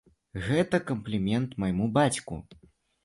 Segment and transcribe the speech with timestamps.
[0.45, 2.43] Гэта камплімент майму бацьку!